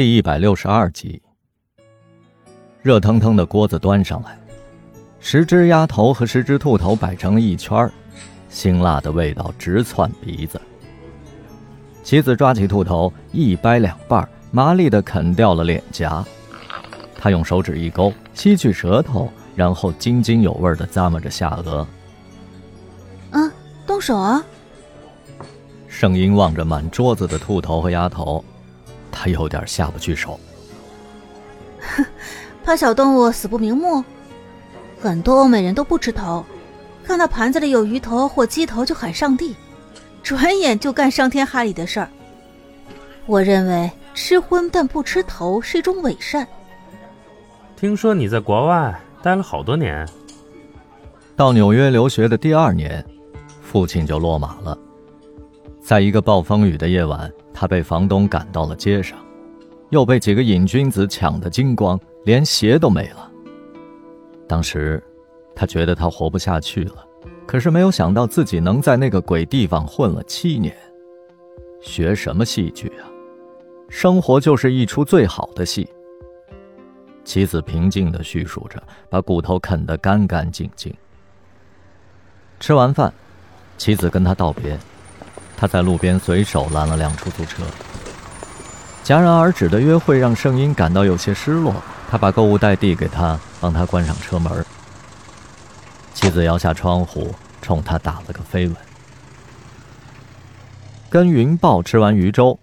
[0.00, 1.20] 第一百六十二集，
[2.80, 4.40] 热腾腾的锅子端上来，
[5.18, 7.86] 十只鸭头和十只兔头摆成了一圈
[8.48, 10.58] 辛辣的味道直窜鼻子。
[12.02, 16.24] 妻子抓起兔头，一掰两半，麻利的啃掉了脸颊。
[17.18, 21.86] 他用手指一勾，吸去舌头，然后津津有味的咂摸着下颚。
[23.32, 23.52] 嗯，
[23.86, 24.42] 动手啊！
[25.88, 28.42] 圣音望着满桌子的兔头和鸭头。
[29.10, 30.38] 他有点下不去手，
[31.80, 32.04] 哼，
[32.64, 34.04] 怕小动物死不瞑目。
[35.00, 36.44] 很多欧美人都不吃头，
[37.02, 39.56] 看到盘子里有鱼头或鸡头就喊上帝，
[40.22, 42.08] 转眼就干伤天害理的事儿。
[43.26, 46.46] 我认为吃荤但不吃头是一种伪善。
[47.76, 50.06] 听说你在国外待了好多年，
[51.34, 53.02] 到纽约留学的第二年，
[53.62, 54.76] 父亲就落马了，
[55.90, 57.28] 在一个暴风雨的夜晚。
[57.52, 59.18] 他被房东赶到了街上，
[59.88, 63.28] 又被几个瘾君子抢得精光，连鞋都没了。
[64.46, 65.02] 当时，
[65.52, 67.04] 他觉得他活不下去了，
[67.44, 70.72] 可是没有想到自己能在那个鬼地方混了七年。
[71.82, 73.10] 学什么戏剧啊？
[73.88, 75.90] 生活就是一出最好的戏。
[77.24, 80.94] 妻子平静地叙述着，把骨头啃得干干净净。
[82.60, 83.12] 吃完饭，
[83.76, 84.78] 妻子跟他道别。
[85.60, 87.62] 他在路边随手拦了辆出租车。
[89.04, 91.74] 戛然而止的约会让圣音感到有些失落。
[92.10, 94.64] 他把购物袋递给他，帮他关上车门。
[96.14, 98.76] 妻子摇下窗户，冲他打了个飞吻。
[101.10, 102.58] 跟云豹吃完鱼粥，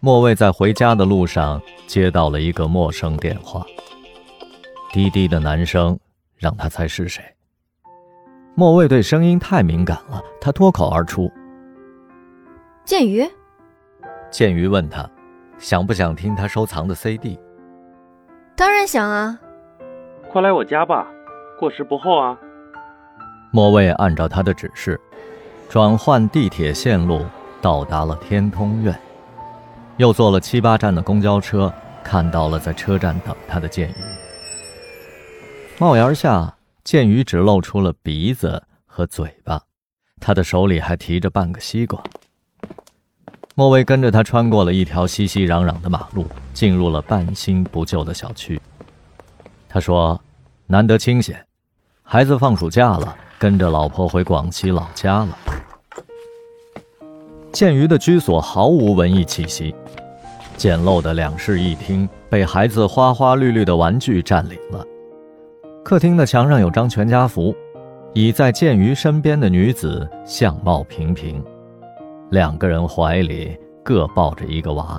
[0.00, 3.64] 莫蔚在回家的路上接到了一个陌生电话。
[4.92, 5.98] 低低的男声
[6.36, 7.22] 让他猜是谁。
[8.54, 11.32] 莫蔚对声音太敏感了，他脱口而出。
[12.84, 13.24] 剑鱼，
[14.30, 15.08] 剑鱼问他，
[15.56, 17.38] 想不想听他收藏的 CD？
[18.56, 19.38] 当然想啊！
[20.30, 21.06] 快来我家吧，
[21.60, 22.36] 过时不候啊！
[23.52, 25.00] 莫蔚按照他的指示，
[25.68, 27.24] 转换地铁线路，
[27.60, 28.98] 到达了天通苑，
[29.96, 31.72] 又坐了七八站的公交车，
[32.02, 33.94] 看到了在车站等他的剑鱼。
[35.78, 39.62] 帽檐下，剑鱼只露出了鼻子和嘴巴，
[40.20, 42.02] 他的手里还提着半个西瓜。
[43.54, 48.58] 莫蔚跟着他穿过了一条熙熙攘攘的马路，进入了半新不旧的小区。
[49.68, 50.18] 他说
[50.66, 51.44] ：“难得清闲，
[52.02, 55.36] 孩子放暑假了，跟着老婆回广西老家了。”
[57.52, 59.74] 建鱼的居所毫无文艺气息，
[60.56, 64.82] 简陋的两室一厅被孩子花花绿绿的玩具占领了。
[65.84, 67.54] 客厅的墙上有张全家福，
[68.14, 71.44] 倚在建鱼身边的女子相貌平平。
[72.32, 73.54] 两个人怀里
[73.84, 74.98] 各抱着一个娃，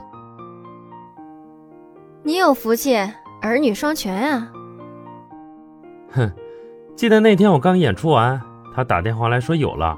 [2.21, 2.95] 你有福气，
[3.41, 4.51] 儿女双全啊！
[6.11, 6.31] 哼，
[6.95, 8.39] 记得那天我刚演出完，
[8.71, 9.97] 他打电话来说有了，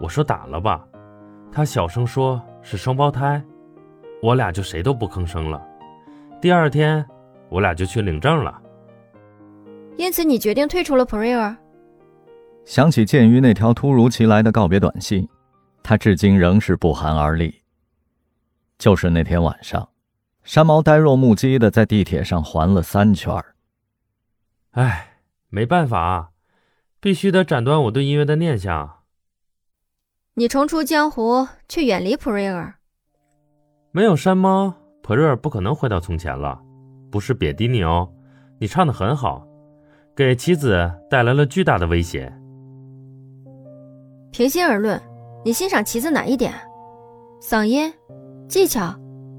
[0.00, 0.82] 我说打了吧，
[1.52, 3.44] 他小声说是双胞胎，
[4.22, 5.62] 我俩就谁都不吭声了。
[6.40, 7.04] 第二天，
[7.50, 8.58] 我俩就去领证了。
[9.98, 11.54] 因此，你决定退出了 Prayer。
[12.64, 15.28] 想起鉴于那条突如其来的告别短信。
[15.82, 17.62] 他至今仍是不寒而栗。
[18.78, 19.88] 就是那天晚上，
[20.42, 23.54] 山毛呆若木鸡的在地铁上环了三圈儿。
[24.70, 26.32] 唉，没办法，
[26.98, 29.00] 必须得斩断我对音乐的念想。
[30.34, 32.76] 你重出江湖，却远离普瑞尔。
[33.90, 36.58] 没有山猫，普瑞尔不可能回到从前了。
[37.10, 38.08] 不是贬低你哦，
[38.60, 39.44] 你唱的很好，
[40.14, 42.32] 给妻子带来了巨大的威胁。
[44.30, 45.09] 平心而论。
[45.42, 46.52] 你欣赏旗子哪一点？
[47.40, 47.90] 嗓音、
[48.46, 48.94] 技巧，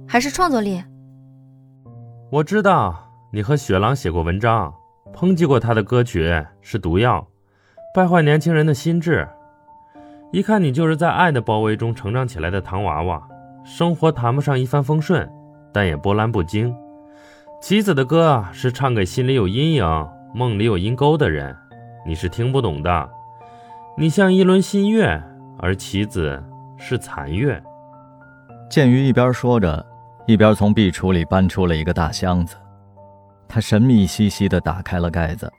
[0.07, 0.83] 还是创作力？
[2.31, 4.73] 我知道你和雪狼写过文章，
[5.13, 7.27] 抨击过他的歌曲是毒药，
[7.93, 9.27] 败坏年轻人的心智。
[10.31, 13.21] 一看你就是在爱的包围中成长起来的糖娃娃，
[13.63, 15.31] 生活谈不上一帆风顺，
[15.71, 16.75] 但也波澜不惊。
[17.61, 21.55] 棋子的歌是唱给心里有阴影、梦里有阴沟的人，
[22.07, 23.07] 你是听不懂的。
[23.95, 25.21] 你像一轮新月。
[25.59, 26.41] 而棋子
[26.77, 27.61] 是残月。
[28.69, 29.85] 剑鱼一边说着，
[30.25, 32.55] 一边从壁橱里搬出了一个大箱子。
[33.47, 35.51] 他神秘兮兮地打开了盖子。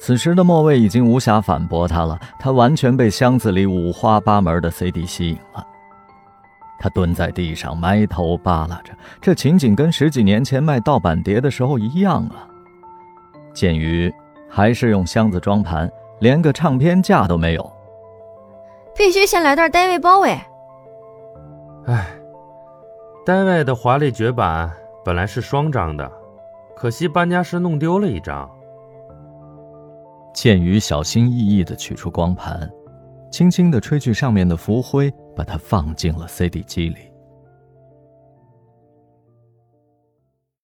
[0.00, 5.64] 此时的莫蔚已经无暇反驳他了，他完全被箱子里五花八门的 CD 吸引了。
[6.80, 12.44] 他蹲在地上，埋头扒拉着，这情景跟十几年前卖盗版碟的时候一样啊。
[13.54, 14.12] 剑鱼
[14.50, 15.88] 还是用箱子装盘，
[16.18, 17.72] 连个唱片架都没有。
[18.96, 20.38] 必须先来段 David Bowie。
[21.86, 22.06] 哎，
[23.26, 24.70] 单位的华丽绝版
[25.04, 26.10] 本来是双张的，
[26.74, 28.50] 可惜搬家时弄丢了一张。
[30.32, 32.68] 剑鱼小心翼翼地取出光盘，
[33.30, 37.13] 轻轻地吹去上面的浮灰，把它放进了 CD 机里。